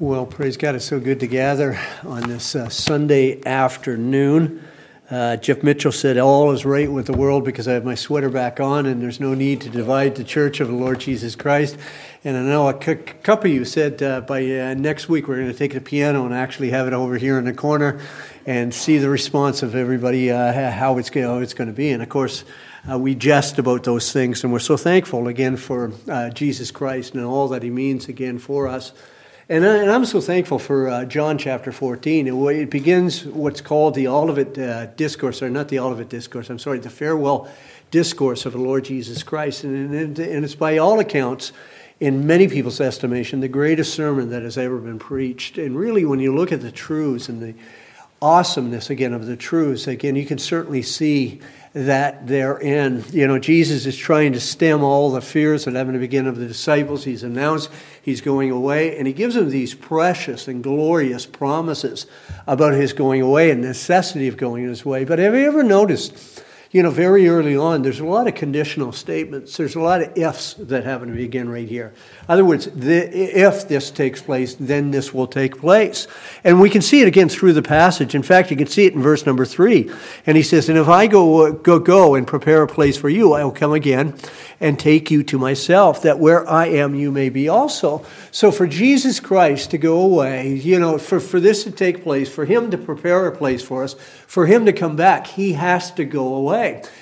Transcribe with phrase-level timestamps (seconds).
[0.00, 4.62] Well, praise God, it's so good to gather on this uh, Sunday afternoon.
[5.10, 8.30] Uh, Jeff Mitchell said, All is right with the world because I have my sweater
[8.30, 11.76] back on and there's no need to divide the church of the Lord Jesus Christ.
[12.22, 15.40] And I know a c- couple of you said uh, by uh, next week we're
[15.40, 18.00] going to take the piano and actually have it over here in the corner
[18.46, 21.90] and see the response of everybody, uh, how, it's, it's going to be.
[21.90, 22.44] And of course,
[22.88, 25.90] uh, we jest about those things, and we're so thankful again for
[26.32, 28.92] Jesus Christ and all that He means again for us.
[29.50, 32.28] And, I, am so thankful for uh, John chapter 14.
[32.28, 36.80] It, begins what's called the Olivet uh, Discourse, or not the Olivet Discourse, I'm sorry,
[36.80, 37.48] the farewell
[37.90, 39.64] discourse of the Lord Jesus Christ.
[39.64, 41.52] And, and, and it's by all accounts,
[41.98, 45.56] in many people's estimation, the greatest sermon that has ever been preached.
[45.56, 47.54] And really, when you look at the truths and the
[48.20, 51.40] awesomeness again of the truths, again, you can certainly see
[51.72, 53.04] that therein.
[53.10, 56.36] You know, Jesus is trying to stem all the fears that have to begin of
[56.36, 57.04] the disciples.
[57.04, 57.70] He's announced
[58.02, 62.06] he's going away, and he gives them these precious and glorious promises
[62.46, 65.04] about his going away and necessity of going his way.
[65.04, 66.42] But have you ever noticed?
[66.70, 69.56] You know, very early on, there's a lot of conditional statements.
[69.56, 71.94] There's a lot of ifs that happen to begin right here.
[72.20, 76.06] In other words, the, if this takes place, then this will take place.
[76.44, 78.14] And we can see it again through the passage.
[78.14, 79.90] In fact, you can see it in verse number three.
[80.26, 83.32] And he says, And if I go, go, go and prepare a place for you,
[83.32, 84.14] I will come again
[84.60, 88.04] and take you to myself, that where I am, you may be also.
[88.30, 92.28] So for Jesus Christ to go away, you know, for, for this to take place,
[92.28, 93.94] for him to prepare a place for us,
[94.26, 96.57] for him to come back, he has to go away.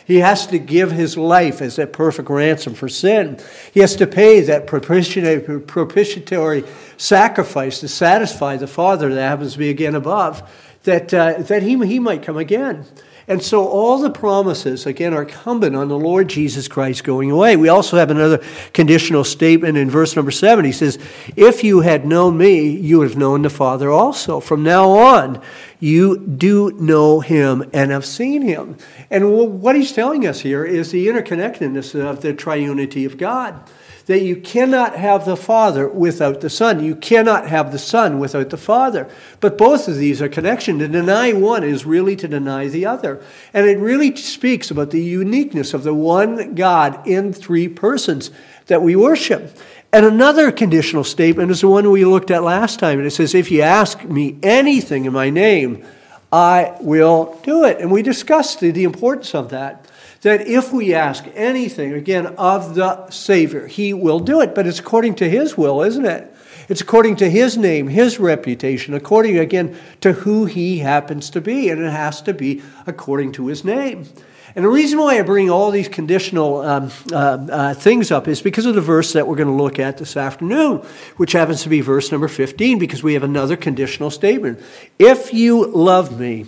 [0.06, 3.38] He has to give his life as a perfect ransom for sin.
[3.72, 6.64] He has to pay that propitiation propitiatory
[6.96, 10.48] sacrifice to satisfy the Father that happens to be again above,
[10.84, 12.86] that, uh, that he, he might come again.
[13.28, 17.56] And so all the promises, again, are incumbent on the Lord Jesus Christ going away.
[17.56, 18.40] We also have another
[18.72, 20.64] conditional statement in verse number seven.
[20.64, 20.96] He says,
[21.34, 24.38] If you had known me, you would have known the Father also.
[24.38, 25.42] From now on,
[25.78, 28.76] you do know him and have seen him.
[29.10, 33.68] And what he's telling us here is the interconnectedness of the triunity of God
[34.06, 36.82] that you cannot have the Father without the Son.
[36.82, 39.10] You cannot have the Son without the Father.
[39.40, 40.78] But both of these are connection.
[40.78, 43.20] To deny one is really to deny the other.
[43.52, 48.30] And it really speaks about the uniqueness of the one God in three persons
[48.66, 49.56] that we worship.
[49.92, 52.98] And another conditional statement is the one we looked at last time.
[52.98, 55.84] And it says, If you ask me anything in my name,
[56.32, 57.78] I will do it.
[57.78, 59.86] And we discussed the importance of that
[60.22, 64.54] that if we ask anything, again, of the Savior, He will do it.
[64.54, 66.32] But it's according to His will, isn't it?
[66.68, 71.70] It's according to His name, His reputation, according, again, to who He happens to be.
[71.70, 74.08] And it has to be according to His name.
[74.56, 78.40] And the reason why I bring all these conditional um, uh, uh, things up is
[78.40, 80.78] because of the verse that we're going to look at this afternoon,
[81.18, 84.58] which happens to be verse number 15, because we have another conditional statement.
[84.98, 86.46] If you love me,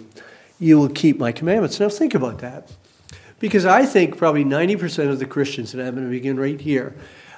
[0.59, 1.79] you will keep my commandments.
[1.79, 2.73] Now, think about that.
[3.41, 6.97] Because I think probably 90% of the Christians, and I'm going to begin right here,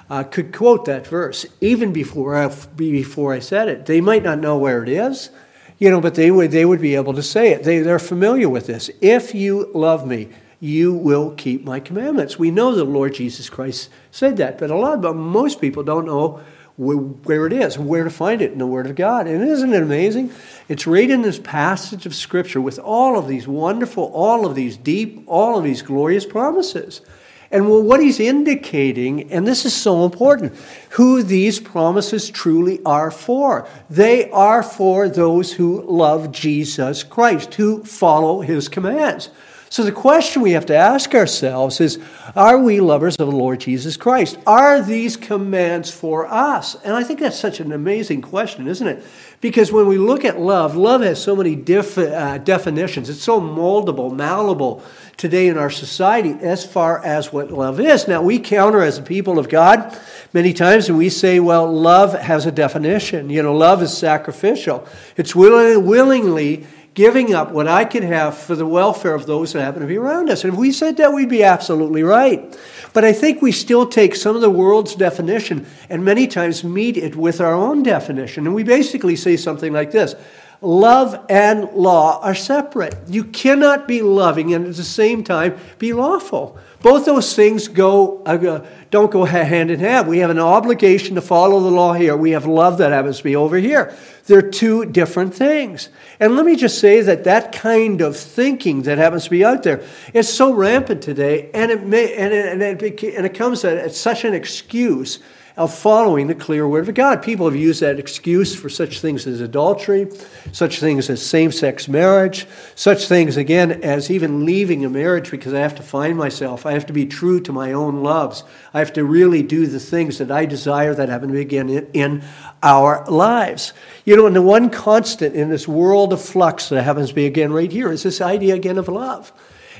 [0.09, 3.87] uh, could quote that verse even before I, before I said it.
[3.87, 5.31] They might not know where it is,
[5.79, 7.63] you know, but they would, they would be able to say it.
[7.63, 8.89] They, they're familiar with this.
[9.01, 10.29] If you love me,
[10.61, 12.37] you will keep my commandments.
[12.37, 16.05] We know the Lord Jesus Christ said that, but a lot, but most people don't
[16.05, 16.39] know
[16.77, 19.27] where it is, where to find it in the Word of God.
[19.27, 20.31] And isn't it amazing?
[20.69, 24.77] It's right in this passage of Scripture with all of these wonderful, all of these
[24.77, 27.01] deep, all of these glorious promises.
[27.49, 30.55] And well, what he's indicating, and this is so important,
[30.91, 33.67] who these promises truly are for.
[33.89, 39.29] They are for those who love Jesus Christ, who follow his commands.
[39.71, 41.97] So the question we have to ask ourselves is
[42.35, 44.37] Are we lovers of the Lord Jesus Christ?
[44.45, 46.75] Are these commands for us?
[46.83, 49.01] And I think that's such an amazing question, isn't it?
[49.39, 53.09] Because when we look at love, love has so many uh, definitions.
[53.09, 54.83] It's so moldable, malleable
[55.15, 58.09] today in our society as far as what love is.
[58.09, 59.97] Now, we counter as a people of God
[60.33, 63.29] many times and we say, well, love has a definition.
[63.29, 64.85] You know, love is sacrificial,
[65.15, 69.61] it's willing willingly giving up what I could have for the welfare of those that
[69.61, 70.43] happen to be around us.
[70.43, 72.57] And if we said that, we'd be absolutely right.
[72.93, 76.97] But I think we still take some of the world's definition and many times meet
[76.97, 78.45] it with our own definition.
[78.45, 80.15] And we basically say something like this
[80.63, 82.95] Love and law are separate.
[83.07, 86.57] You cannot be loving and at the same time be lawful.
[86.81, 90.07] Both those things go, uh, don't go hand in hand.
[90.07, 92.17] We have an obligation to follow the law here.
[92.17, 93.95] We have love that happens to be over here.
[94.25, 95.89] They're two different things.
[96.19, 99.61] And let me just say that that kind of thinking that happens to be out
[99.63, 99.83] there
[100.13, 103.93] is so rampant today, and it, may, and it, and it, and it comes at
[103.93, 105.19] such an excuse
[105.61, 107.21] of following the clear word of God.
[107.21, 110.09] People have used that excuse for such things as adultery,
[110.51, 115.53] such things as same sex marriage, such things, again, as even leaving a marriage because
[115.53, 116.65] I have to find myself.
[116.65, 118.43] I have to be true to my own loves.
[118.73, 121.87] I have to really do the things that I desire that happen to begin in,
[121.93, 122.23] in
[122.63, 123.73] our lives.
[124.03, 127.27] You know, and the one constant in this world of flux that happens to be
[127.27, 129.31] again right here is this idea again of love.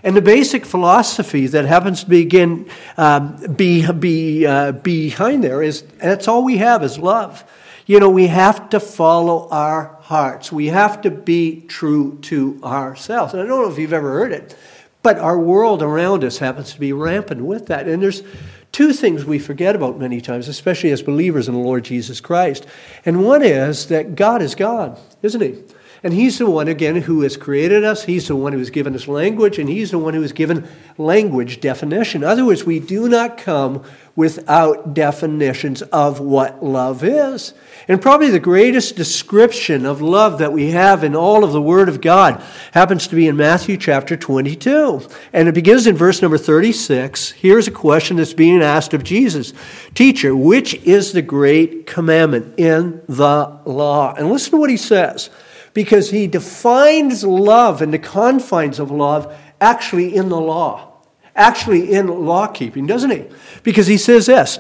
[0.04, 5.84] And the basic philosophy that happens to begin um, be, be, uh, behind there is
[6.00, 7.44] that's all we have is love.
[7.86, 10.52] You know, we have to follow our hearts.
[10.52, 13.34] We have to be true to ourselves.
[13.34, 14.56] And I don't know if you've ever heard it,
[15.04, 17.88] but our world around us happens to be rampant with that.
[17.88, 18.24] And there's
[18.72, 22.66] two things we forget about many times, especially as believers in the Lord Jesus Christ.
[23.06, 25.62] And one is that God is God, isn't He?
[26.04, 28.06] And He's the one, again, who has created us.
[28.06, 30.68] He's the one who has given us language, and He's the one who has given
[30.98, 32.24] language definition.
[32.24, 33.84] In other words, we do not come
[34.16, 37.54] without definitions of what love is.
[37.88, 41.88] And probably the greatest description of love that we have in all of the Word
[41.88, 45.08] of God happens to be in Matthew chapter 22.
[45.34, 47.32] And it begins in verse number 36.
[47.32, 49.54] Here's a question that's being asked of Jesus
[49.94, 54.16] Teacher, which is the great commandment in the law?
[54.16, 55.30] And listen to what he says
[55.74, 60.94] because he defines love and the confines of love actually in the law,
[61.36, 63.26] actually in law keeping, doesn't he?
[63.64, 64.60] Because he says this.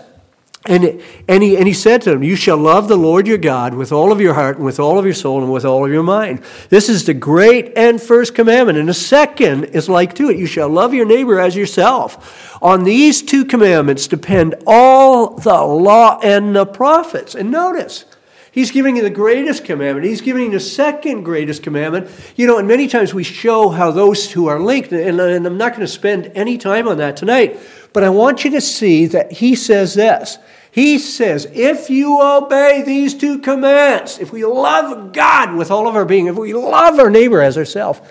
[0.68, 3.74] And, and, he, and he said to them, You shall love the Lord your God
[3.74, 5.92] with all of your heart and with all of your soul and with all of
[5.92, 6.44] your mind.
[6.69, 8.78] This is the great and first commandment.
[8.78, 12.60] And the second is like to it You shall love your neighbor as yourself.
[12.62, 17.34] On these two commandments depend all the law and the prophets.
[17.34, 18.06] And notice,
[18.51, 20.06] He's giving you the greatest commandment.
[20.06, 22.09] He's giving you the second greatest commandment.
[22.36, 25.57] You know, and many times we show how those two are linked, and, and I'm
[25.57, 27.57] not going to spend any time on that tonight,
[27.94, 30.38] but I want you to see that he says this.
[30.69, 35.95] He says, if you obey these two commands, if we love God with all of
[35.95, 38.01] our being, if we love our neighbor as ourselves,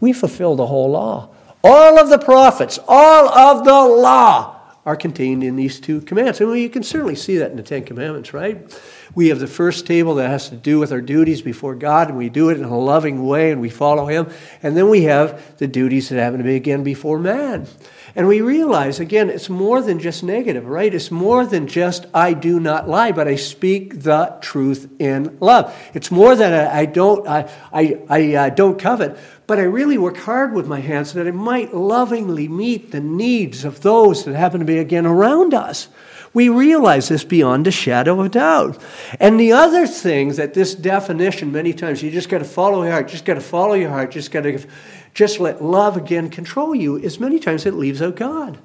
[0.00, 1.30] we fulfill the whole law.
[1.62, 4.56] All of the prophets, all of the law
[4.86, 6.40] are contained in these two commands.
[6.40, 8.70] And you can certainly see that in the Ten Commandments, right?
[9.14, 12.18] We have the first table that has to do with our duties before God, and
[12.18, 14.28] we do it in a loving way, and we follow Him.
[14.62, 17.66] And then we have the duties that happen to be again before man.
[18.14, 20.92] And we realize, again, it's more than just negative, right?
[20.92, 25.76] It's more than just, I do not lie, but I speak the truth in love.
[25.94, 29.16] It's more than I, I don't, I, I, I uh, don't covet,
[29.46, 33.00] but I really work hard with my hands so that I might lovingly meet the
[33.00, 35.88] needs of those that happen to be, again, around us.
[36.32, 38.80] We realize this beyond a shadow of doubt.
[39.18, 42.92] And the other thing that this definition, many times, you just got to follow your
[42.92, 44.64] heart, just got to follow your heart, just got to
[45.12, 48.58] just let love again control you, is many times it leaves out God.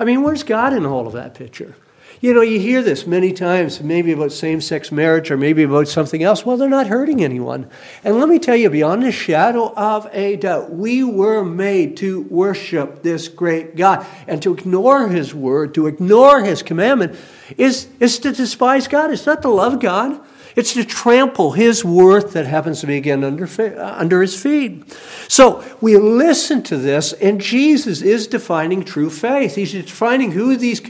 [0.00, 1.76] I mean, where's God in all of that picture?
[2.22, 5.88] You know, you hear this many times, maybe about same sex marriage or maybe about
[5.88, 6.46] something else.
[6.46, 7.68] Well, they're not hurting anyone.
[8.04, 12.22] And let me tell you, beyond a shadow of a doubt, we were made to
[12.30, 14.06] worship this great God.
[14.28, 17.18] And to ignore his word, to ignore his commandment,
[17.58, 19.10] is, is to despise God.
[19.10, 20.20] It's not to love God.
[20.54, 24.82] It's to trample his worth that happens to be again under, uh, under his feet.
[25.28, 29.54] So we listen to this, and Jesus is defining true faith.
[29.54, 30.82] He's defining who these,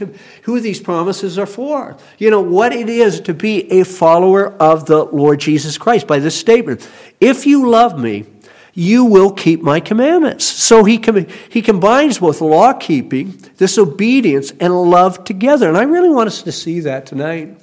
[0.43, 1.97] who these promises are for.
[2.17, 6.19] You know, what it is to be a follower of the Lord Jesus Christ by
[6.19, 6.89] this statement
[7.21, 8.25] If you love me,
[8.73, 10.45] you will keep my commandments.
[10.45, 15.67] So he, com- he combines both law keeping, this obedience, and love together.
[15.67, 17.55] And I really want us to see that tonight.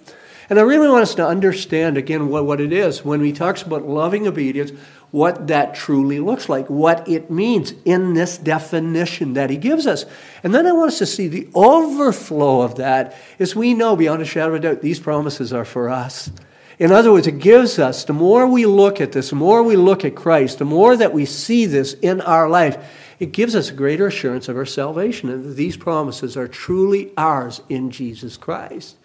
[0.51, 3.63] And I really want us to understand again what, what it is when he talks
[3.63, 4.73] about loving obedience,
[5.13, 10.05] what that truly looks like, what it means in this definition that he gives us.
[10.43, 14.23] And then I want us to see the overflow of that as we know beyond
[14.23, 16.33] a shadow of a doubt these promises are for us.
[16.81, 19.77] In other words, it gives us, the more we look at this, the more we
[19.77, 22.77] look at Christ, the more that we see this in our life,
[23.21, 27.13] it gives us a greater assurance of our salvation and that these promises are truly
[27.17, 28.97] ours in Jesus Christ.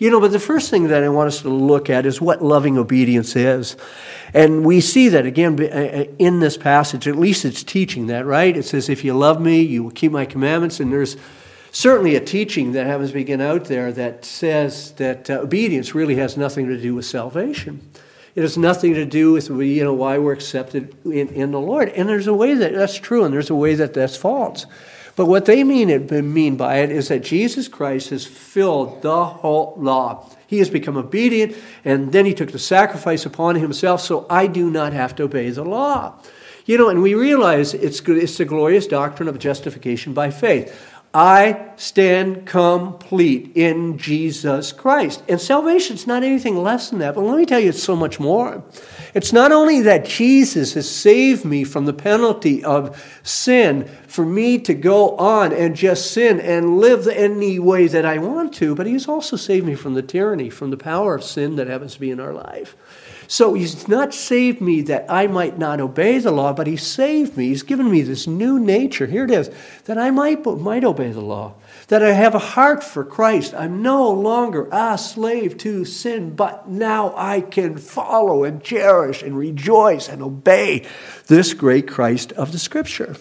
[0.00, 2.42] You know, but the first thing that I want us to look at is what
[2.42, 3.76] loving obedience is.
[4.32, 8.24] And we see that again uh, uh, in this passage, at least it's teaching that,
[8.24, 8.56] right?
[8.56, 10.80] It says, If you love me, you will keep my commandments.
[10.80, 11.18] And there's
[11.70, 16.14] certainly a teaching that happens to begin out there that says that uh, obedience really
[16.14, 17.86] has nothing to do with salvation.
[18.34, 21.90] It has nothing to do with you know why we're accepted in, in the Lord.
[21.90, 24.64] And there's a way that that's true, and there's a way that that's false.
[25.20, 29.26] But what they mean, it, mean by it is that Jesus Christ has filled the
[29.26, 30.26] whole law.
[30.46, 34.70] He has become obedient, and then he took the sacrifice upon himself, so I do
[34.70, 36.14] not have to obey the law.
[36.64, 40.74] You know, and we realize it's, it's the glorious doctrine of justification by faith.
[41.12, 45.24] I stand complete in Jesus Christ.
[45.28, 47.96] And salvation is not anything less than that, but let me tell you, it's so
[47.96, 48.62] much more.
[49.12, 54.58] It's not only that Jesus has saved me from the penalty of sin for me
[54.60, 58.86] to go on and just sin and live any way that I want to, but
[58.86, 61.94] He has also saved me from the tyranny, from the power of sin that happens
[61.94, 62.76] to be in our life.
[63.30, 67.36] So he's not saved me that I might not obey the law, but he saved
[67.36, 67.46] me.
[67.46, 69.06] He's given me this new nature.
[69.06, 69.52] Here it is
[69.84, 71.54] that I might, might obey the law,
[71.86, 73.54] that I have a heart for Christ.
[73.54, 79.38] I'm no longer a slave to sin, but now I can follow and cherish and
[79.38, 80.84] rejoice and obey
[81.28, 83.14] this great Christ of the Scripture.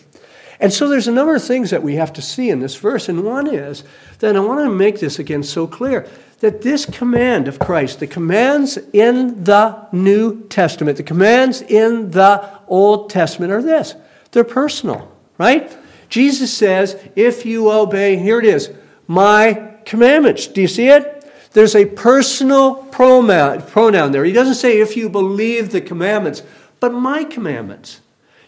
[0.59, 3.09] And so there's a number of things that we have to see in this verse,
[3.09, 3.83] and one is
[4.19, 8.07] that I want to make this again so clear that this command of Christ, the
[8.07, 13.95] commands in the New Testament, the commands in the Old Testament are this
[14.31, 15.75] they're personal, right?
[16.09, 18.71] Jesus says, if you obey, here it is,
[19.07, 20.47] my commandments.
[20.47, 21.15] Do you see it?
[21.53, 24.23] There's a personal pronoun there.
[24.23, 26.43] He doesn't say if you believe the commandments,
[26.79, 28.01] but my commandments.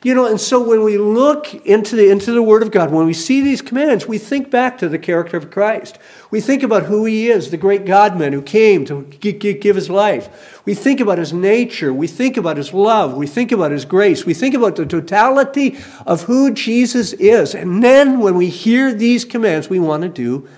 [0.03, 3.05] You know, and so when we look into the, into the Word of God, when
[3.05, 5.99] we see these commands, we think back to the character of Christ.
[6.31, 9.91] We think about who He is, the great God man who came to give His
[9.91, 10.59] life.
[10.65, 11.93] We think about His nature.
[11.93, 13.13] We think about His love.
[13.13, 14.25] We think about His grace.
[14.25, 15.77] We think about the totality
[16.07, 17.53] of who Jesus is.
[17.53, 20.49] And then when we hear these commands, we want to do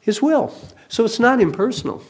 [0.00, 0.52] His will.
[0.88, 2.02] So it's not impersonal.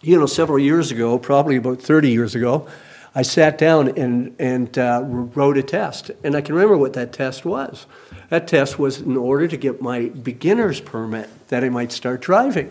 [0.00, 2.66] You know, several years ago, probably about 30 years ago,
[3.14, 6.10] I sat down and, and uh, wrote a test.
[6.24, 7.86] And I can remember what that test was.
[8.30, 12.70] That test was in order to get my beginner's permit that I might start driving.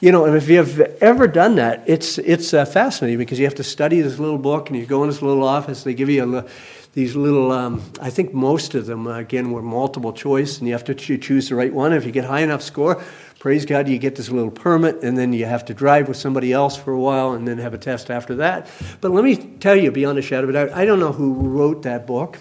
[0.00, 3.54] You know, and if you've ever done that, it's, it's uh, fascinating because you have
[3.56, 6.38] to study this little book and you go in this little office, they give you
[6.38, 6.46] a,
[6.92, 10.74] these little, um, I think most of them, uh, again, were multiple choice, and you
[10.74, 11.92] have to choose the right one.
[11.92, 13.00] If you get high enough score,
[13.38, 16.52] praise God, you get this little permit, and then you have to drive with somebody
[16.52, 18.68] else for a while and then have a test after that.
[19.00, 21.34] But let me tell you, beyond a shadow of a doubt, I don't know who
[21.34, 22.38] wrote that book.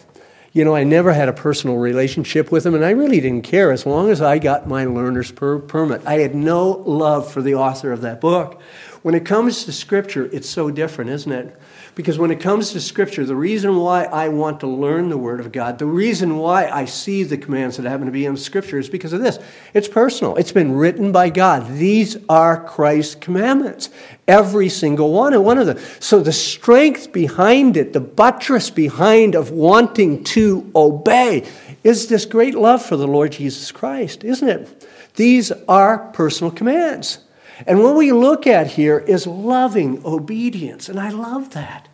[0.51, 3.72] You know, I never had a personal relationship with him, and I really didn't care
[3.72, 6.01] as long as I got my learner's per- permit.
[6.08, 8.60] I had no love for the author of that book.
[9.01, 11.58] When it comes to Scripture, it's so different, isn't it?
[11.96, 15.39] Because when it comes to Scripture, the reason why I want to learn the Word
[15.39, 18.77] of God, the reason why I see the commands that happen to be in Scripture
[18.77, 19.39] is because of this.
[19.74, 21.77] It's personal, it's been written by God.
[21.77, 23.89] These are Christ's commandments,
[24.27, 25.79] every single one and one of them.
[26.00, 31.48] So the strength behind it, the buttress behind of wanting to obey,
[31.86, 34.88] is this great love for the Lord Jesus Christ, isn't it?
[35.15, 37.20] These are personal commands.
[37.68, 41.88] And what we look at here is loving obedience, and I love that.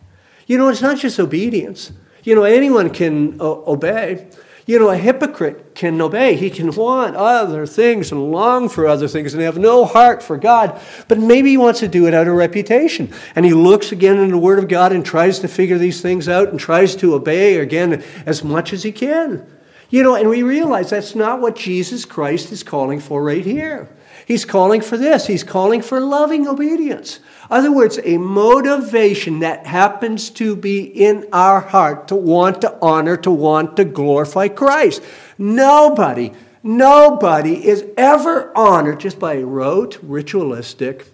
[0.46, 1.92] You know, it's not just obedience.
[2.22, 4.28] You know, anyone can uh, obey.
[4.66, 6.34] You know, a hypocrite can obey.
[6.34, 10.36] He can want other things and long for other things and have no heart for
[10.36, 13.12] God, but maybe he wants to do it out of reputation.
[13.36, 16.28] And he looks again in the Word of God and tries to figure these things
[16.28, 19.46] out and tries to obey again as much as he can.
[19.88, 23.88] You know, and we realize that's not what Jesus Christ is calling for right here.
[24.26, 25.28] He's calling for this.
[25.28, 27.20] He's calling for loving obedience.
[27.48, 33.16] Other words, a motivation that happens to be in our heart to want to honor,
[33.18, 35.00] to want to glorify Christ.
[35.38, 36.32] Nobody,
[36.64, 41.06] nobody is ever honored just by rote, ritualistic,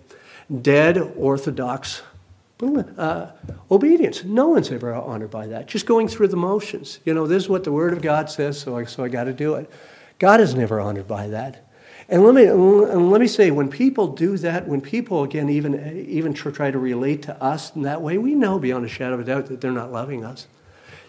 [0.62, 2.00] dead, orthodox
[2.62, 3.32] uh,
[3.70, 4.24] obedience.
[4.24, 5.66] No one's ever honored by that.
[5.66, 6.98] Just going through the motions.
[7.04, 9.24] You know, this is what the Word of God says, so I, so I got
[9.24, 9.70] to do it.
[10.18, 11.61] God is never honored by that.
[12.12, 16.06] And let me, and let me say, when people do that, when people, again, even,
[16.06, 19.20] even try to relate to us in that way, we know beyond a shadow of
[19.20, 20.46] a doubt that they're not loving us.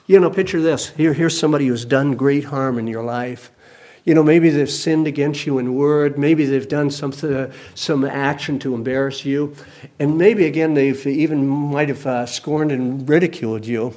[0.07, 0.91] You know, picture this.
[0.91, 3.51] Here, here's somebody who's done great harm in your life.
[4.05, 6.17] You know, maybe they've sinned against you in word.
[6.17, 9.57] Maybe they've done something, some action to embarrass you.
[9.99, 13.93] And maybe, again, they've even might have uh, scorned and ridiculed you.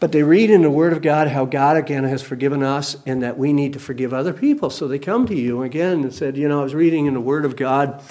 [0.00, 3.22] But they read in the Word of God how God again has forgiven us and
[3.22, 4.70] that we need to forgive other people.
[4.70, 7.20] So they come to you again and said, You know, I was reading in the
[7.20, 8.02] Word of God,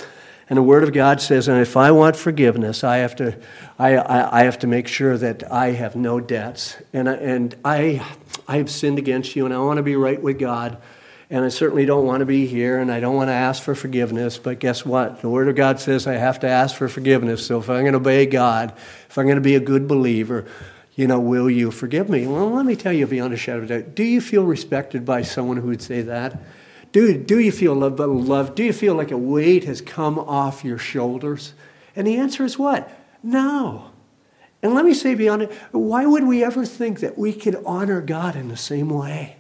[0.50, 3.38] and the Word of God says, and if I want forgiveness, I have to,
[3.78, 6.76] I, I, I have to make sure that I have no debts.
[6.92, 8.04] And, I, and I,
[8.48, 10.80] I have sinned against you, and I want to be right with God.
[11.30, 13.76] And I certainly don't want to be here, and I don't want to ask for
[13.76, 14.40] forgiveness.
[14.40, 15.22] But guess what?
[15.22, 17.46] The Word of God says I have to ask for forgiveness.
[17.46, 18.74] So if I'm going to obey God,
[19.08, 20.46] if I'm going to be a good believer,
[21.00, 22.28] you know, will you forgive me?
[22.28, 25.06] Well, let me tell you beyond a shadow of a doubt, do you feel respected
[25.06, 26.42] by someone who would say that?
[26.92, 28.56] Do, do you feel loved, loved?
[28.56, 31.54] Do you feel like a weight has come off your shoulders?
[31.96, 32.92] And the answer is what?
[33.24, 33.92] No.
[34.62, 38.02] And let me say beyond it, why would we ever think that we could honor
[38.02, 39.38] God in the same way?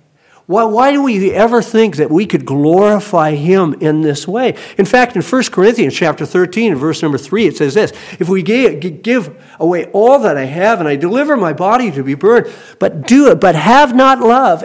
[0.50, 4.58] Why, why do we ever think that we could glorify him in this way?
[4.79, 8.41] In fact, in 1 Corinthians chapter 13, verse number 3, it says this If we
[8.41, 13.06] give away all that I have and I deliver my body to be burned, but
[13.06, 14.63] do it, but have not love,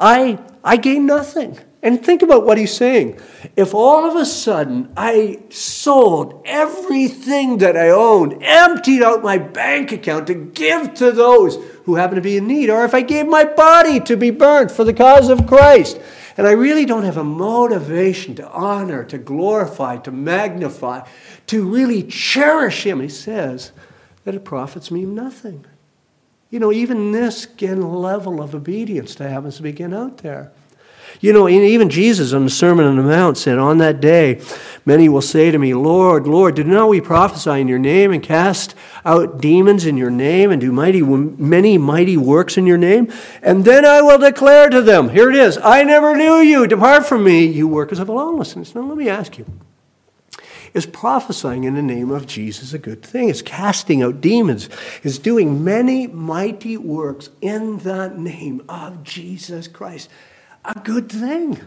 [0.00, 1.56] I, I gain nothing.
[1.82, 3.18] And think about what he's saying.
[3.56, 9.90] If all of a sudden I sold everything that I owned, emptied out my bank
[9.90, 13.26] account to give to those who happen to be in need, or if I gave
[13.26, 15.98] my body to be burnt for the cause of Christ,
[16.36, 21.06] and I really don't have a motivation to honor, to glorify, to magnify,
[21.46, 23.72] to really cherish Him, he says
[24.24, 25.64] that it profits me nothing.
[26.50, 30.52] You know, even this again level of obedience that happens to begin out there.
[31.20, 34.40] You know, even Jesus on the Sermon on the Mount said, On that day,
[34.86, 38.22] many will say to me, Lord, Lord, did not we prophesy in your name and
[38.22, 38.74] cast
[39.04, 43.12] out demons in your name and do mighty, many mighty works in your name?
[43.42, 46.66] And then I will declare to them, Here it is, I never knew you.
[46.66, 48.74] Depart from me, you workers of lawlessness.
[48.74, 49.46] Now, let me ask you.
[50.72, 53.28] Is prophesying in the name of Jesus a good thing?
[53.28, 54.68] Is casting out demons?
[55.02, 60.08] Is doing many mighty works in the name of Jesus Christ?
[60.64, 61.60] A good thing.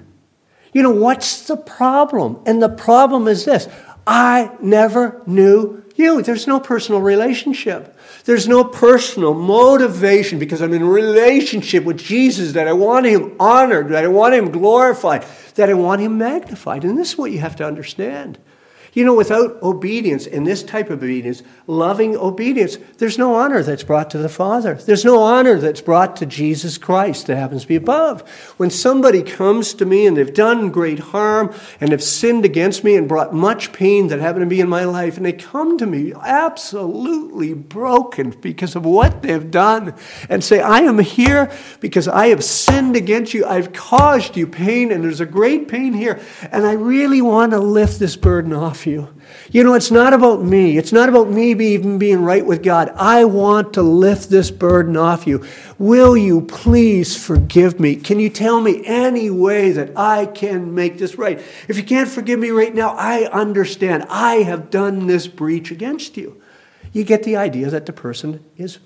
[0.74, 2.40] You know, what's the problem?
[2.46, 3.68] And the problem is this
[4.06, 6.22] I never knew you.
[6.22, 7.98] There's no personal relationship.
[8.26, 13.90] There's no personal motivation because I'm in relationship with Jesus that I want Him honored,
[13.90, 16.84] that I want Him glorified, that I want Him magnified.
[16.84, 18.40] And this is what you have to understand.
[18.94, 23.84] You know, without obedience, and this type of obedience, loving obedience, there's no honor that's
[23.84, 24.76] brought to the Father.
[24.76, 28.22] There's no honor that's brought to Jesus Christ that happens to be above.
[28.58, 32.96] When somebody comes to me and they've done great harm and have sinned against me
[32.96, 35.88] and brought much pain that happened to be in my life, and they come to
[35.88, 39.96] me absolutely broken because of what they've done
[40.30, 43.44] and say, I am here because I have sinned against you.
[43.46, 46.20] I've caused you pain, and there's a great pain here,
[46.52, 49.14] and I really want to lift this burden off you.
[49.52, 50.78] You know, it's not about me.
[50.78, 52.90] It's not about me even being right with God.
[52.96, 55.46] I want to lift this burden off you.
[55.78, 57.96] Will you please forgive me?
[57.96, 61.42] Can you tell me any way that I can make this right?
[61.68, 64.06] If you can't forgive me right now, I understand.
[64.10, 66.42] I have done this breach against you.
[66.92, 68.80] You get the idea that the person is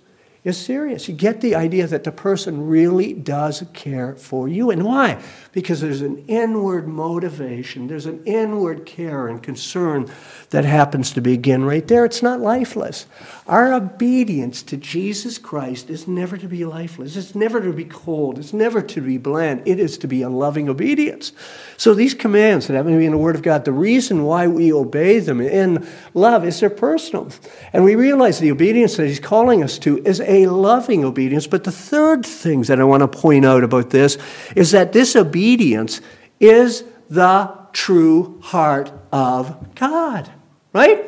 [0.43, 1.07] is serious.
[1.07, 4.71] You get the idea that the person really does care for you.
[4.71, 5.21] And why?
[5.51, 10.09] Because there's an inward motivation, there's an inward care and concern
[10.51, 12.05] that happens to begin right there.
[12.05, 13.07] It's not lifeless.
[13.47, 18.39] Our obedience to Jesus Christ is never to be lifeless, it's never to be cold,
[18.39, 19.63] it's never to be bland.
[19.65, 21.33] It is to be a loving obedience.
[21.75, 24.47] So these commands that happen to be in the Word of God, the reason why
[24.47, 27.29] we obey them in love is they're personal.
[27.73, 31.47] And we realize the obedience that He's calling us to is a loving obedience.
[31.47, 34.17] But the third thing that I want to point out about this
[34.55, 36.01] is that this obedience
[36.39, 40.29] is the true heart of God,
[40.73, 41.05] right?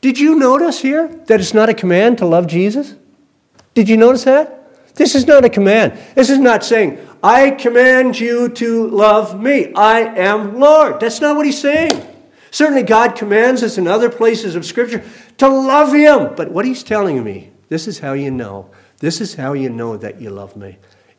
[0.00, 2.94] Did you notice here that it's not a command to love Jesus?
[3.74, 4.94] Did you notice that?
[4.94, 5.98] This is not a command.
[6.14, 9.72] This is not saying, I command you to love me.
[9.74, 11.00] I am Lord.
[11.00, 12.08] That's not what he's saying.
[12.50, 15.02] Certainly, God commands us in other places of Scripture
[15.38, 16.34] to love Him.
[16.36, 18.70] But what He's telling me this is how you know.
[18.98, 20.76] This is how you know that you love me.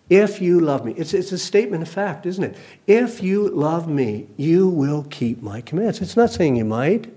[0.08, 2.56] If you love me, it's, it's a statement of fact, isn't it?
[2.86, 6.00] If you love me, you will keep my commands.
[6.00, 7.12] It's not saying you might,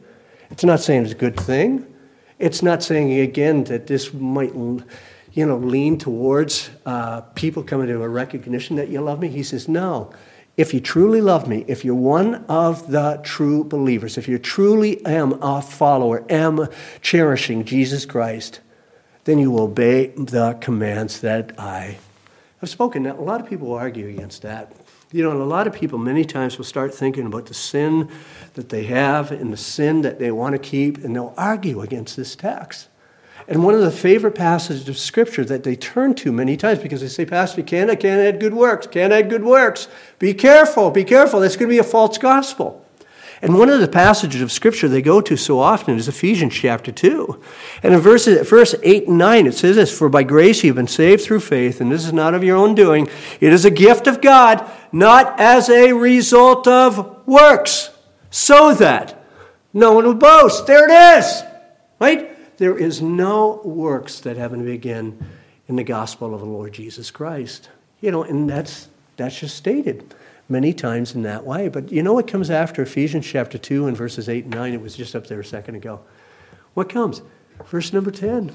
[0.50, 1.86] it's not saying it's a good thing.
[2.38, 4.82] It's not saying, again, that this might you
[5.34, 9.28] know, lean towards uh, people coming to a recognition that you love me.
[9.28, 10.10] He says, no.
[10.56, 15.04] If you truly love me, if you're one of the true believers, if you truly
[15.04, 16.68] am a follower, am
[17.02, 18.60] cherishing Jesus Christ,
[19.26, 21.98] then you obey the commands that I
[22.60, 23.02] have spoken.
[23.02, 24.72] Now, a lot of people argue against that.
[25.12, 28.08] You know, and a lot of people many times will start thinking about the sin
[28.54, 32.16] that they have and the sin that they want to keep, and they'll argue against
[32.16, 32.88] this text.
[33.48, 37.00] And one of the favorite passages of Scripture that they turn to many times because
[37.00, 39.88] they say, Pastor, can't, I can't add good works, can't add good works.
[40.20, 41.40] Be careful, be careful.
[41.40, 42.85] That's going to be a false gospel.
[43.42, 46.90] And one of the passages of Scripture they go to so often is Ephesians chapter
[46.90, 47.42] 2.
[47.82, 50.76] And in verses, verse 8 and 9, it says this For by grace you have
[50.76, 53.08] been saved through faith, and this is not of your own doing.
[53.40, 57.90] It is a gift of God, not as a result of works,
[58.30, 59.22] so that
[59.74, 60.66] no one will boast.
[60.66, 61.42] There it is.
[62.00, 62.56] Right?
[62.56, 65.22] There is no works that happen to begin
[65.68, 67.68] in the gospel of the Lord Jesus Christ.
[68.00, 70.14] You know, and that's, that's just stated
[70.48, 71.68] many times in that way.
[71.68, 74.74] But you know what comes after Ephesians chapter 2 and verses 8 and 9?
[74.74, 76.00] It was just up there a second ago.
[76.74, 77.22] What comes?
[77.66, 78.52] Verse number 10.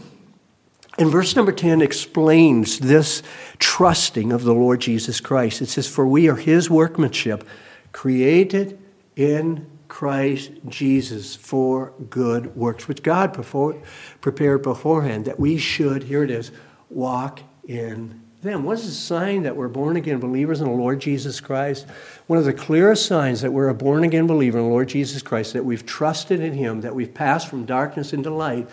[0.97, 3.23] And verse number 10 explains this
[3.60, 5.62] trusting of the Lord Jesus Christ.
[5.62, 7.47] It says, For we are his workmanship,
[7.93, 8.77] created
[9.15, 16.32] in Christ Jesus for good works, which God prepared beforehand, that we should, here it
[16.32, 16.51] is,
[16.89, 18.63] walk in them.
[18.63, 21.86] What is the sign that we're born again believers in the Lord Jesus Christ?
[22.27, 25.21] One of the clearest signs that we're a born again believer in the Lord Jesus
[25.21, 28.67] Christ, that we've trusted in Him, that we've passed from darkness into light,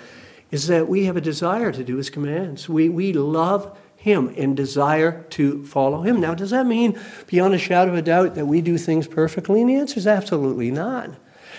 [0.50, 2.68] is that we have a desire to do His commands.
[2.68, 6.20] We, we love Him and desire to follow Him.
[6.20, 9.61] Now, does that mean, beyond a shadow of a doubt, that we do things perfectly?
[9.61, 11.11] And the answer is absolutely not.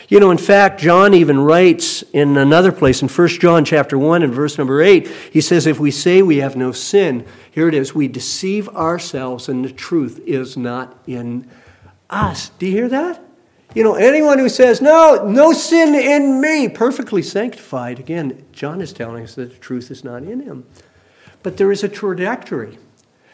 [0.07, 4.23] You know, in fact, John even writes in another place, in 1 John chapter 1
[4.23, 7.73] and verse number 8, he says, If we say we have no sin, here it
[7.73, 11.49] is, we deceive ourselves and the truth is not in
[12.09, 12.49] us.
[12.57, 13.23] Do you hear that?
[13.75, 18.91] You know, anyone who says, no, no sin in me, perfectly sanctified, again, John is
[18.91, 20.65] telling us that the truth is not in him.
[21.43, 22.79] But there is a trajectory.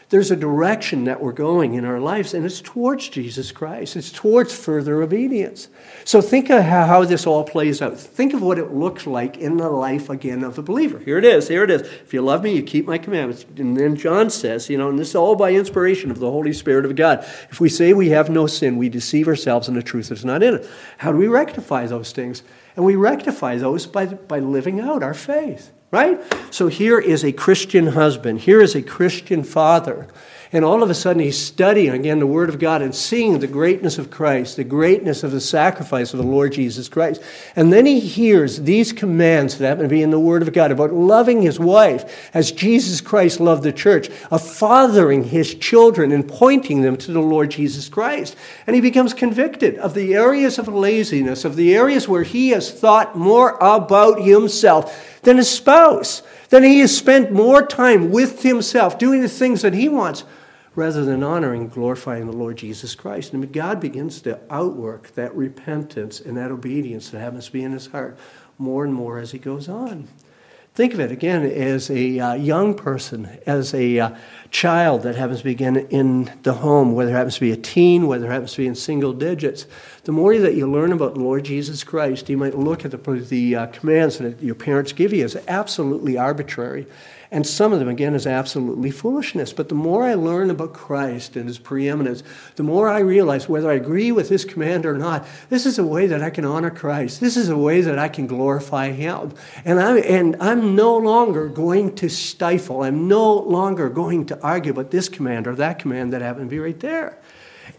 [0.08, 3.96] There's a direction that we're going in our lives, and it's towards Jesus Christ.
[3.96, 5.68] It's towards further obedience.
[6.04, 7.98] So think of how, this all plays out.
[7.98, 11.00] Think of what it looks like in the life again of the believer.
[11.00, 11.48] Here it is.
[11.48, 11.80] Here it is.
[11.82, 13.46] If you love me, you keep my commandments.
[13.56, 16.52] And then John says, you know, and this is all by inspiration of the Holy
[16.52, 17.24] Spirit of God.
[17.50, 20.40] If we say we have no sin, we deceive ourselves, and the truth is not
[20.40, 20.70] in it.
[20.98, 22.44] How do we rectify those things?
[22.76, 26.20] And we rectify those by, by living out our faith right?
[26.50, 30.08] So here is a Christian husband, here is a Christian father.
[30.56, 33.46] And all of a sudden, he's studying again the Word of God and seeing the
[33.46, 37.20] greatness of Christ, the greatness of the sacrifice of the Lord Jesus Christ.
[37.56, 40.72] And then he hears these commands that happen to be in the Word of God
[40.72, 46.26] about loving his wife as Jesus Christ loved the church, of fathering his children and
[46.26, 48.34] pointing them to the Lord Jesus Christ.
[48.66, 52.72] And he becomes convicted of the areas of laziness, of the areas where he has
[52.72, 56.22] thought more about himself than his spouse.
[56.48, 60.24] Then he has spent more time with himself, doing the things that he wants,
[60.76, 63.32] rather than honoring glorifying the Lord Jesus Christ.
[63.32, 67.72] And God begins to outwork that repentance and that obedience that happens to be in
[67.72, 68.16] his heart
[68.58, 70.06] more and more as he goes on.
[70.74, 74.10] Think of it again as a uh, young person, as a uh,
[74.50, 78.06] child that happens to begin in the home, whether it happens to be a teen,
[78.06, 79.66] whether it happens to be in single digits.
[80.04, 82.98] The more that you learn about the Lord Jesus Christ, you might look at the,
[82.98, 86.86] the uh, commands that your parents give you as absolutely arbitrary.
[87.36, 89.52] And some of them, again, is absolutely foolishness.
[89.52, 92.22] But the more I learn about Christ and his preeminence,
[92.54, 95.84] the more I realize whether I agree with his command or not, this is a
[95.84, 97.20] way that I can honor Christ.
[97.20, 99.34] This is a way that I can glorify him.
[99.66, 104.72] And I'm, and I'm no longer going to stifle, I'm no longer going to argue
[104.72, 107.18] about this command or that command that happened to be right there.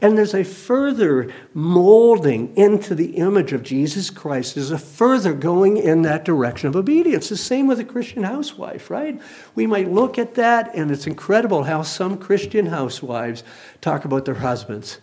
[0.02, 4.56] And there's a further molding into the image of Jesus Christ.
[4.56, 7.30] There's a further going in that direction of obedience.
[7.30, 9.20] The same with a Christian housewife, right?
[9.56, 13.44] We might look at that, and it's incredible how some Christian housewives
[13.82, 15.00] talk about their husbands.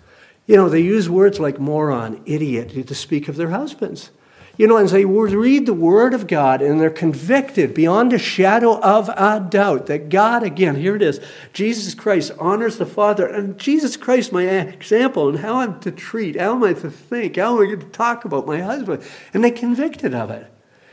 [0.47, 4.11] You know, they use words like moron, idiot to speak of their husbands.
[4.57, 8.79] You know, as they read the Word of God and they're convicted beyond a shadow
[8.81, 11.21] of a doubt that God, again, here it is,
[11.53, 16.39] Jesus Christ honors the Father, and Jesus Christ, my example, and how I'm to treat,
[16.39, 19.51] how am I to think, how am I to talk about my husband, and they're
[19.51, 20.49] convicted of it.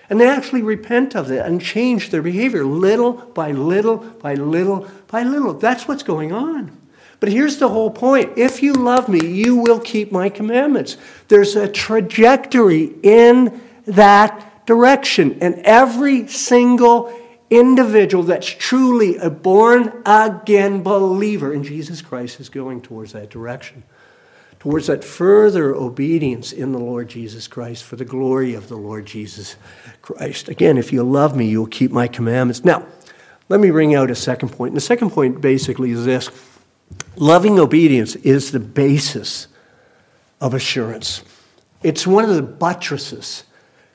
[0.09, 4.89] And they actually repent of it and change their behavior little by little by little
[5.07, 5.53] by little.
[5.53, 6.80] That's what's going on.
[7.21, 10.97] But here's the whole point if you love me, you will keep my commandments.
[11.29, 15.37] There's a trajectory in that direction.
[15.39, 17.13] And every single
[17.51, 23.83] individual that's truly a born again believer in Jesus Christ is going towards that direction,
[24.59, 29.05] towards that further obedience in the Lord Jesus Christ for the glory of the Lord
[29.05, 29.57] Jesus
[30.01, 30.49] Christ.
[30.49, 32.65] Again, if you love me, you'll keep my commandments.
[32.65, 32.87] Now,
[33.47, 34.71] let me bring out a second point.
[34.71, 36.29] And the second point basically is this
[37.15, 39.47] Loving obedience is the basis
[40.39, 41.23] of assurance.
[41.83, 43.43] It's one of the buttresses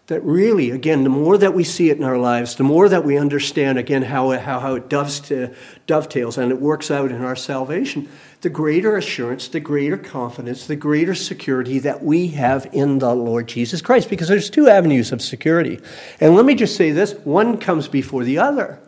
[0.08, 3.04] that really, again, the more that we see it in our lives, the more that
[3.04, 8.08] we understand, again, how, how, how it dovetails and it works out in our salvation,
[8.42, 13.48] the greater assurance, the greater confidence, the greater security that we have in the Lord
[13.48, 14.08] Jesus Christ.
[14.08, 15.80] Because there's two avenues of security.
[16.20, 18.78] And let me just say this one comes before the other.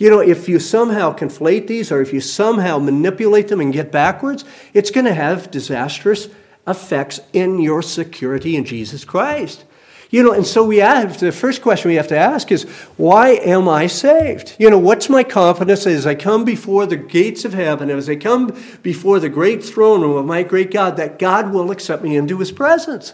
[0.00, 3.92] You know, if you somehow conflate these or if you somehow manipulate them and get
[3.92, 6.30] backwards, it's going to have disastrous
[6.66, 9.66] effects in your security in Jesus Christ.
[10.08, 12.62] You know, and so we have the first question we have to ask is,
[12.96, 14.56] why am I saved?
[14.58, 18.16] You know, what's my confidence as I come before the gates of heaven, as I
[18.16, 22.16] come before the great throne room of my great God, that God will accept me
[22.16, 23.12] into his presence?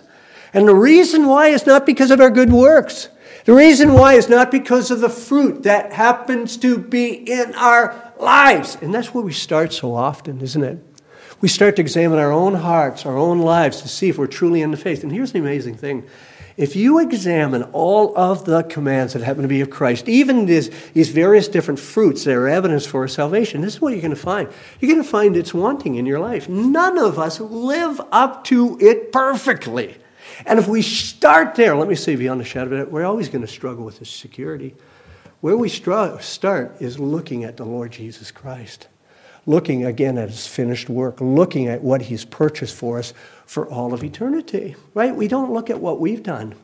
[0.54, 3.08] And the reason why is not because of our good works.
[3.46, 8.12] The reason why is not because of the fruit that happens to be in our
[8.18, 8.76] lives.
[8.82, 10.80] And that's where we start so often, isn't it?
[11.40, 14.62] We start to examine our own hearts, our own lives to see if we're truly
[14.62, 15.04] in the faith.
[15.04, 16.08] And here's the amazing thing
[16.56, 20.70] if you examine all of the commands that happen to be of Christ, even these,
[20.94, 24.16] these various different fruits that are evidence for salvation, this is what you're going to
[24.16, 24.48] find.
[24.80, 26.48] You're going to find it's wanting in your life.
[26.48, 29.98] None of us live up to it perfectly.
[30.44, 33.28] And if we start there, let me say beyond a shadow of it, we're always
[33.28, 34.74] going to struggle with this security.
[35.40, 36.20] Where we start
[36.80, 38.88] is looking at the Lord Jesus Christ,
[39.46, 43.14] looking again at his finished work, looking at what he's purchased for us
[43.46, 45.14] for all of eternity, right?
[45.14, 46.54] We don't look at what we've done.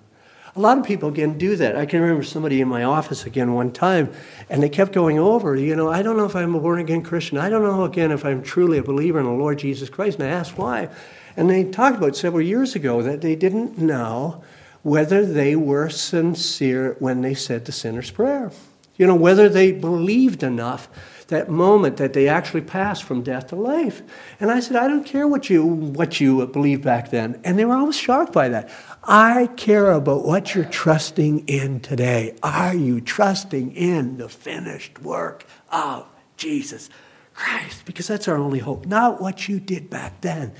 [0.55, 1.77] A lot of people, again, do that.
[1.77, 4.13] I can remember somebody in my office again one time,
[4.51, 7.03] and they kept going over, you know, I don't know if I'm a born again
[7.03, 7.39] Christian.
[7.39, 10.19] I don't know, again, if I'm truly a believer in the Lord Jesus Christ.
[10.19, 10.91] And I asked why.
[11.37, 14.43] And they talked about several years ago that they didn't know
[14.83, 18.51] whether they were sincere when they said the sinner's prayer.
[18.97, 20.89] You know, whether they believed enough
[21.33, 24.03] that moment that they actually passed from death to life.
[24.39, 27.41] And I said, I don't care what you what you believed back then.
[27.43, 28.71] And they were always shocked by that.
[29.03, 32.37] I care about what you're trusting in today.
[32.43, 36.89] Are you trusting in the finished work of Jesus
[37.35, 37.85] Christ?
[37.85, 38.87] Because that's our only hope.
[38.87, 40.53] Not what you did back then,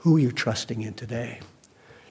[0.00, 1.40] who are you're trusting in today.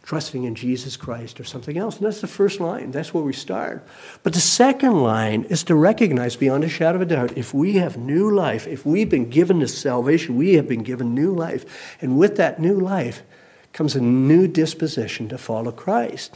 [0.03, 1.97] Trusting in Jesus Christ or something else.
[1.97, 2.91] And that's the first line.
[2.91, 3.85] That's where we start.
[4.23, 7.73] But the second line is to recognize beyond a shadow of a doubt if we
[7.73, 11.97] have new life, if we've been given this salvation, we have been given new life.
[12.01, 13.21] And with that new life
[13.73, 16.35] comes a new disposition to follow Christ.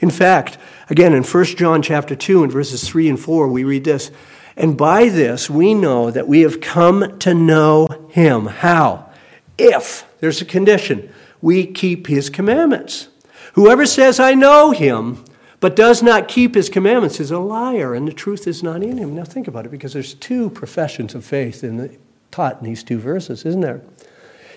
[0.00, 0.58] In fact,
[0.90, 4.10] again in 1 John chapter 2 and verses 3 and 4, we read this.
[4.56, 8.46] And by this we know that we have come to know him.
[8.46, 9.10] How?
[9.58, 13.08] If, there's a condition, we keep his commandments.
[13.54, 15.24] Whoever says, I know him,
[15.60, 18.98] but does not keep his commandments is a liar, and the truth is not in
[18.98, 19.14] him.
[19.14, 21.96] Now think about it, because there's two professions of faith in the,
[22.30, 23.80] taught in these two verses, isn't there?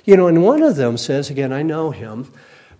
[0.03, 2.31] You know, and one of them says, again, I know him,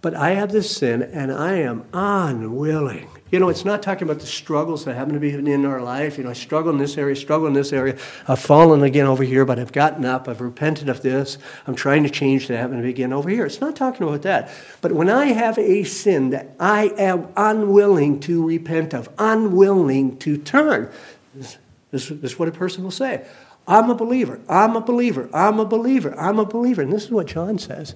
[0.02, 4.22] but I have this sin, and I am unwilling you know, it's not talking about
[4.22, 6.18] the struggles that happen to be in our life.
[6.18, 7.98] You know, I struggle in this area, struggle in this area.
[8.26, 10.30] I've fallen again over here, but I've gotten up.
[10.30, 11.38] I've repented of this.
[11.66, 13.46] I'm trying to change that happen to be again over here.
[13.46, 14.50] It's not talking about that.
[14.80, 20.38] But when I have a sin that I am unwilling to repent of, unwilling to
[20.38, 20.90] turn,
[21.36, 21.58] this,
[21.92, 23.28] this, this is what a person will say.
[23.68, 24.40] I'm a believer.
[24.48, 25.30] I'm a believer.
[25.34, 26.18] I'm a believer.
[26.18, 26.82] I'm a believer.
[26.82, 27.94] And this is what John says.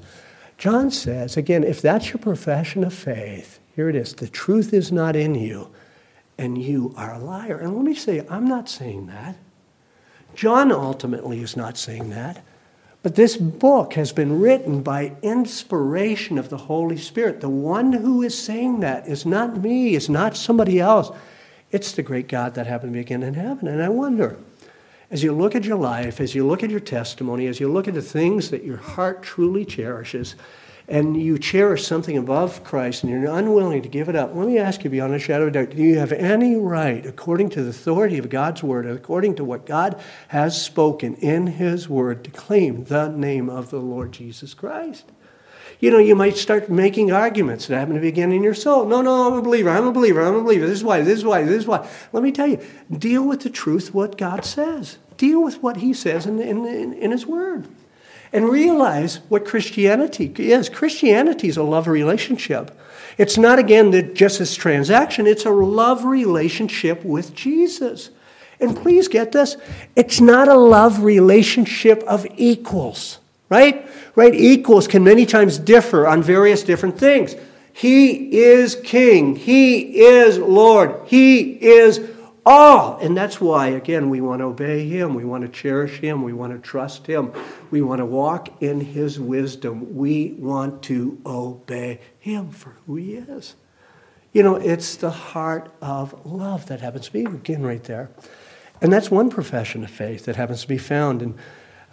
[0.62, 4.14] John says, again, if that's your profession of faith, here it is.
[4.14, 5.72] The truth is not in you,
[6.38, 7.58] and you are a liar.
[7.58, 9.38] And let me say, I'm not saying that.
[10.36, 12.46] John ultimately is not saying that.
[13.02, 17.42] But this book has been written by inspiration of the Holy Spirit.
[17.42, 21.10] The one who is saying that is not me, is not somebody else.
[21.72, 23.68] It's the great God that happened to be again in heaven.
[23.68, 24.38] And I wonder,
[25.12, 27.88] as you look at your life, as you look at your testimony, as you look
[27.88, 30.36] at the things that your heart truly cherishes,
[30.88, 34.58] and you cherish something above Christ and you're unwilling to give it up, let me
[34.58, 37.70] ask you beyond a shadow of doubt do you have any right, according to the
[37.70, 42.86] authority of God's word, according to what God has spoken in his word, to claim
[42.86, 45.12] the name of the Lord Jesus Christ?
[45.80, 48.86] You know, you might start making arguments that happen to begin in your soul.
[48.86, 49.70] No, no, I'm a believer.
[49.70, 50.22] I'm a believer.
[50.22, 50.68] I'm a believer.
[50.68, 51.02] This is why.
[51.02, 51.44] This is why.
[51.44, 51.88] This is why.
[52.12, 52.60] Let me tell you,
[52.96, 54.98] deal with the truth, what God says.
[55.18, 57.68] Deal with what He says in, in, in His Word
[58.34, 60.70] and realize what Christianity is.
[60.70, 62.78] Christianity is a love relationship.
[63.18, 68.10] It's not, again, the, just this transaction, it's a love relationship with Jesus.
[68.60, 69.58] And please get this
[69.96, 73.88] it's not a love relationship of equals, right?
[74.16, 74.34] Right?
[74.34, 77.36] Equals can many times differ on various different things.
[77.74, 82.02] He is King, He is Lord, He is
[82.46, 82.98] all.
[82.98, 85.14] And that's why, again, we want to obey Him.
[85.14, 86.24] We want to cherish Him.
[86.24, 87.32] We want to trust Him.
[87.70, 89.96] We want to walk in His wisdom.
[89.96, 93.56] We want to obey Him for who He is.
[94.34, 98.10] You know, it's the heart of love that happens to be, again, right there.
[98.82, 101.36] And that's one profession of faith that happens to be found in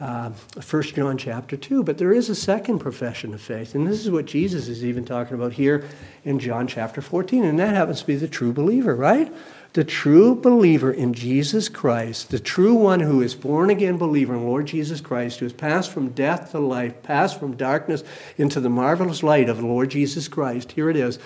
[0.00, 1.82] uh, 1 John chapter 2.
[1.82, 5.04] But there is a second profession of faith, and this is what Jesus is even
[5.04, 5.84] talking about here
[6.24, 9.32] in John chapter 14, and that happens to be the true believer, right?
[9.74, 14.44] the true believer in Jesus Christ, the true one who is born again believer in
[14.44, 18.02] Lord Jesus Christ, who has passed from death to life, passed from darkness
[18.36, 21.18] into the marvelous light of the Lord Jesus Christ, here it is,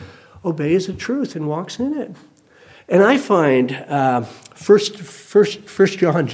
[0.45, 2.17] obeys the truth and walks in it.
[2.89, 6.31] And I find uh, first, first, first John,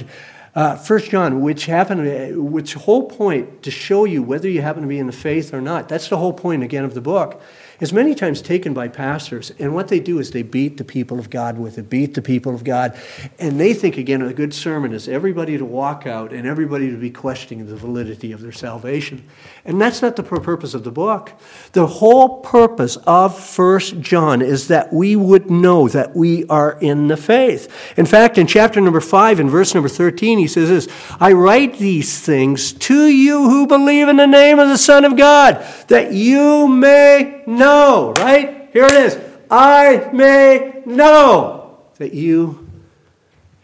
[0.59, 4.89] uh, First John, which happened, which whole point to show you whether you happen to
[4.89, 5.87] be in the faith or not.
[5.87, 7.41] That's the whole point again of the book
[7.79, 11.17] is many times taken by pastors, and what they do is they beat the people
[11.17, 12.99] of God with it, beat the people of God.
[13.39, 16.97] And they think, again, a good sermon is everybody to walk out and everybody to
[16.97, 19.23] be questioning the validity of their salvation.
[19.69, 21.31] And that's not the purpose of the book.
[21.73, 27.07] The whole purpose of First John is that we would know that we are in
[27.07, 27.71] the faith.
[27.95, 30.87] In fact, in chapter number 5, in verse number 13, he says this
[31.19, 35.15] I write these things to you who believe in the name of the Son of
[35.15, 38.71] God, that you may know, right?
[38.73, 39.19] Here it is.
[39.51, 42.67] I may know that you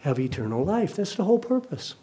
[0.02, 0.94] have eternal life.
[0.94, 1.96] That's the whole purpose.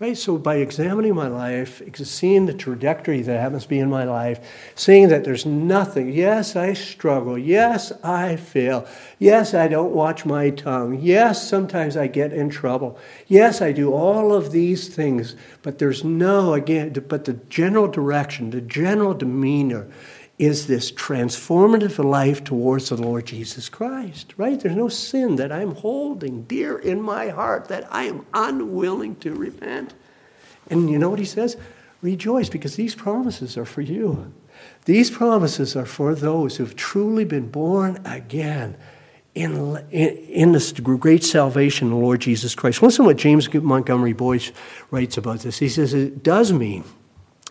[0.00, 0.16] Right?
[0.16, 4.38] So by examining my life, seeing the trajectory that happens to be in my life,
[4.76, 6.12] seeing that there's nothing.
[6.12, 7.36] Yes, I struggle.
[7.36, 8.86] Yes, I fail.
[9.18, 11.00] Yes, I don't watch my tongue.
[11.00, 12.96] Yes, sometimes I get in trouble.
[13.26, 18.50] Yes, I do all of these things, but there's no, again, but the general direction,
[18.50, 19.88] the general demeanor
[20.38, 24.58] is this transformative life towards the Lord Jesus Christ, right?
[24.58, 29.34] There's no sin that I'm holding dear in my heart that I am unwilling to
[29.34, 29.94] repent.
[30.70, 31.56] And you know what he says?
[32.02, 34.32] Rejoice because these promises are for you.
[34.84, 38.76] These promises are for those who've truly been born again
[39.34, 42.82] in, in, in, this great salvation, of the Lord Jesus Christ.
[42.82, 44.50] Listen to what James Montgomery Boice
[44.90, 45.58] writes about this.
[45.58, 46.84] He says, It does mean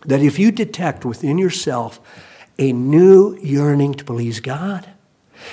[0.05, 2.01] that if you detect within yourself
[2.59, 4.89] a new yearning to please God.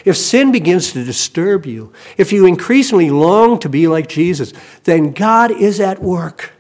[0.05, 4.53] If sin begins to disturb you, if you increasingly long to be like Jesus,
[4.85, 6.53] then God is at work.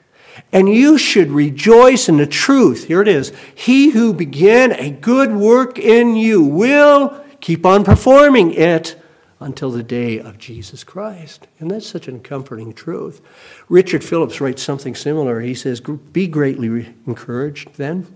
[0.53, 2.87] And you should rejoice in the truth.
[2.87, 3.33] Here it is.
[3.55, 9.01] He who began a good work in you will keep on performing it
[9.41, 11.47] until the day of Jesus Christ.
[11.59, 13.21] And that's such a comforting truth.
[13.69, 15.41] Richard Phillips writes something similar.
[15.41, 18.07] He says, Be greatly encouraged then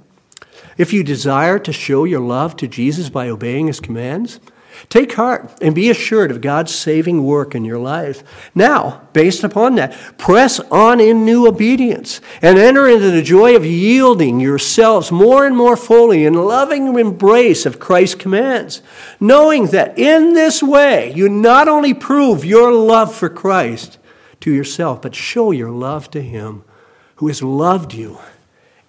[0.76, 4.38] if you desire to show your love to Jesus by obeying his commands,
[4.88, 8.22] take heart and be assured of God's saving work in your life.
[8.54, 13.66] Now, based upon that, press on in new obedience and enter into the joy of
[13.66, 18.80] yielding yourselves more and more fully in loving embrace of Christ's commands,
[19.18, 23.98] knowing that in this way you not only prove your love for Christ
[24.40, 26.62] to yourself, but show your love to him
[27.16, 28.18] who has loved you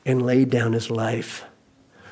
[0.05, 1.45] and laid down his life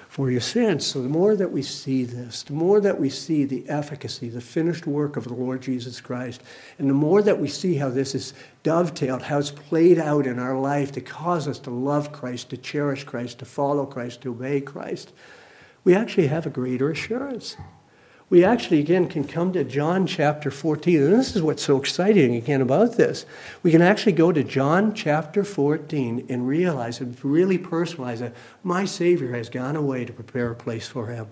[0.07, 0.85] for your sins.
[0.85, 4.41] So the more that we see this, the more that we see the efficacy, the
[4.41, 6.41] finished work of the Lord Jesus Christ,
[6.79, 10.39] and the more that we see how this is dovetailed, how it's played out in
[10.39, 14.31] our life to cause us to love Christ, to cherish Christ, to follow Christ, to
[14.31, 15.13] obey Christ,
[15.83, 17.55] we actually have a greater assurance
[18.29, 21.01] we actually, again, can come to John chapter 14.
[21.01, 23.25] And this is what's so exciting, again, about this.
[23.63, 28.83] We can actually go to John chapter 14 and realize and really personalize that my
[28.83, 31.27] Savior has gone away to prepare a place for him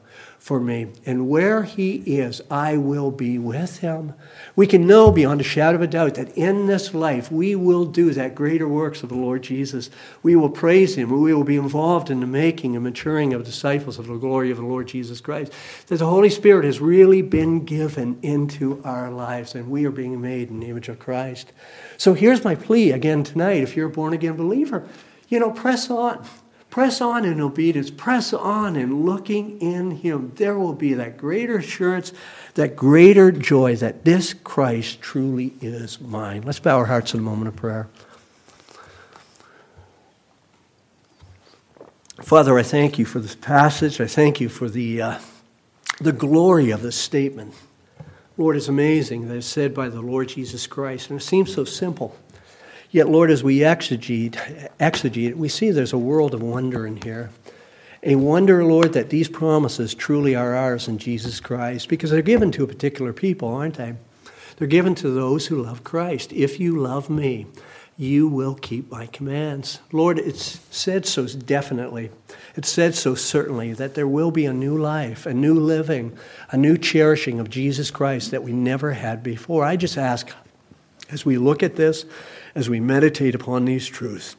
[0.45, 0.85] for me.
[1.07, 4.13] And where he is, I will be with him.
[4.55, 7.85] We can know beyond a shadow of a doubt that in this life we will
[7.85, 9.89] do that greater works of the Lord Jesus.
[10.21, 11.09] We will praise him.
[11.09, 14.57] We will be involved in the making and maturing of disciples of the glory of
[14.57, 15.51] the Lord Jesus Christ.
[15.87, 20.21] That the Holy Spirit has really been given into our lives and we are being
[20.21, 21.53] made in the image of Christ.
[21.97, 24.87] So here's my plea again tonight if you're a born again believer,
[25.27, 26.23] you know, press on.
[26.75, 27.89] Press on in obedience.
[27.89, 30.33] Press on in looking in Him.
[30.35, 32.11] There will be that greater assurance,
[32.55, 36.41] that greater joy that this Christ truly is mine.
[36.41, 37.87] Let's bow our hearts in a moment of prayer.
[42.21, 44.01] Father, I thank you for this passage.
[44.01, 45.19] I thank you for the, uh,
[46.01, 47.53] the glory of this statement.
[48.35, 51.63] Lord, it's amazing that it's said by the Lord Jesus Christ, and it seems so
[51.63, 52.17] simple.
[52.91, 57.31] Yet, Lord, as we exegete, exegete we see there's a world of wonder in here.
[58.03, 62.51] A wonder, Lord, that these promises truly are ours in Jesus Christ because they're given
[62.51, 63.95] to a particular people, aren't they?
[64.57, 66.31] They're given to those who love Christ.
[66.31, 67.47] If you love me,
[67.97, 69.79] you will keep my commands.
[69.91, 72.11] Lord, it's said so definitely.
[72.55, 76.17] It's said so certainly that there will be a new life, a new living,
[76.51, 79.63] a new cherishing of Jesus Christ that we never had before.
[79.63, 80.29] I just ask,
[81.09, 82.05] as we look at this,
[82.55, 84.37] as we meditate upon these truths,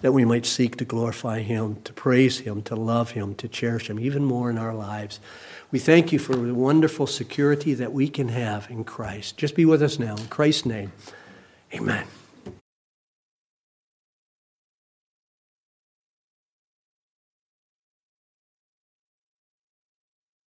[0.00, 3.90] that we might seek to glorify Him, to praise Him, to love Him, to cherish
[3.90, 5.18] Him even more in our lives.
[5.70, 9.36] We thank you for the wonderful security that we can have in Christ.
[9.36, 10.16] Just be with us now.
[10.16, 10.92] In Christ's name,
[11.74, 12.06] amen.